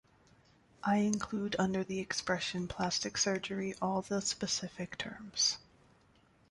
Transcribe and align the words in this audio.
I 0.83 0.95
include 0.95 1.55
under 1.59 1.83
the 1.83 1.99
expression 1.99 2.67
plastic 2.67 3.19
surgery 3.19 3.75
all 3.83 4.01
the 4.01 4.19
specific 4.19 4.97
terms. 4.97 5.59